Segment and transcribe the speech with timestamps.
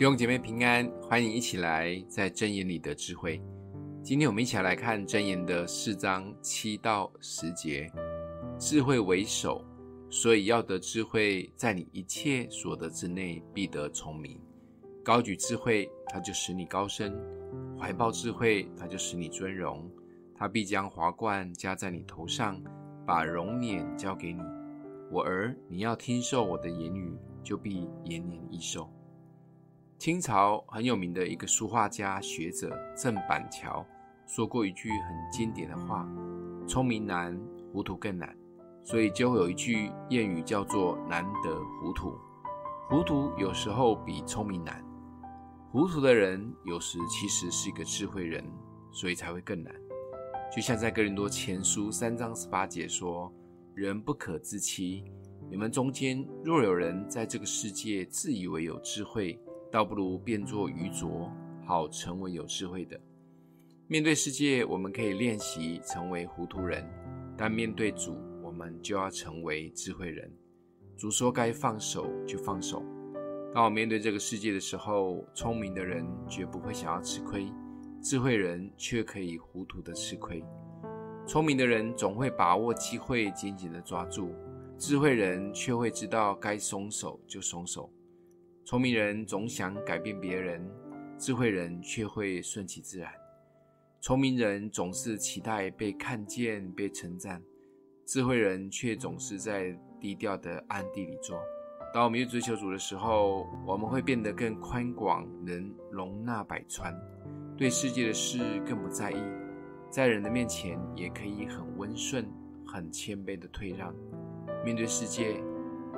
[0.00, 3.38] 弟兄姐妹平安，欢迎一起来在箴言里得智慧。
[4.02, 7.86] 今天我们一起来看箴言的四章七到十节。
[8.58, 9.62] 智慧为首，
[10.08, 14.40] 所以要得智慧，在你一切所得之内必得聪明。
[15.04, 17.12] 高举智慧，它就使你高升；
[17.78, 19.86] 怀抱智慧，它就使你尊荣。
[20.34, 22.58] 它必将华冠加在你头上，
[23.06, 24.40] 把荣冕交给你。
[25.10, 27.12] 我儿，你要听受我的言语，
[27.44, 28.90] 就必延年益寿。
[30.00, 33.84] 清朝很有名的一个书画家学者郑板桥
[34.26, 36.08] 说过一句很经典的话
[36.66, 37.38] ：“聪明难，
[37.70, 38.34] 糊涂更难。”
[38.82, 42.14] 所以就会有一句谚语叫做“难得糊涂”。
[42.88, 44.82] 糊涂有时候比聪明难，
[45.70, 48.42] 糊涂的人有时其实是一个智慧人，
[48.90, 49.70] 所以才会更难。
[50.50, 53.30] 就像在哥林多前书三章十八节说
[53.76, 55.04] ：“人不可自欺，
[55.50, 59.38] 你们中间若有人在这个世界自以为有智慧。”
[59.70, 61.30] 倒不如变作愚拙，
[61.64, 63.00] 好成为有智慧的。
[63.86, 66.84] 面对世界，我们可以练习成为糊涂人；
[67.36, 70.30] 但面对主，我们就要成为智慧人。
[70.96, 72.82] 主说该放手就放手。
[73.54, 77.46] 当我面对这个世界的时候，聪明的人绝不会想要吃亏，
[78.02, 80.44] 智慧人却可以糊涂的吃亏。
[81.26, 84.28] 聪明的人总会把握机会，紧紧的抓住；
[84.78, 87.88] 智慧人却会知道该松手就松手。
[88.70, 90.64] 聪明人总想改变别人，
[91.18, 93.10] 智慧人却会顺其自然。
[94.00, 97.42] 聪明人总是期待被看见、被称赞，
[98.06, 101.36] 智慧人却总是在低调的暗地里做。
[101.92, 106.94] 当我们越追求主的时候，我们会变得更宽广，能容纳百川，
[107.56, 109.20] 对世界的事更不在意，
[109.90, 112.24] 在人的面前也可以很温顺、
[112.64, 113.92] 很谦卑的退让。
[114.64, 115.42] 面对世界，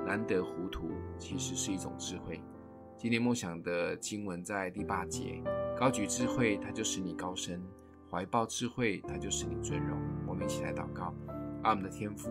[0.06, 2.40] 难得糊涂，其实是一种智慧。
[3.02, 5.42] 今天梦想的经文在第八节，
[5.76, 7.58] 高举智慧，它就使你高升；
[8.08, 9.98] 怀抱智慧，它就使你尊荣。
[10.24, 11.12] 我们一起来祷告，
[11.64, 12.30] 爱我们的天父，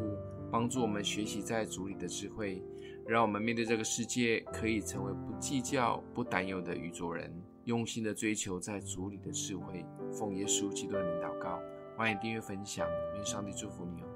[0.49, 2.63] 帮助我们学习在主里的智慧，
[3.05, 7.29] 让我们面对这个世界，可以成为不计较、不担忧的愚拙人，
[7.65, 9.85] 用心的追求在主里的智慧。
[10.09, 11.59] 奉耶稣基督的名祷告，
[11.97, 14.10] 欢迎订阅分享，愿上帝祝福你哦。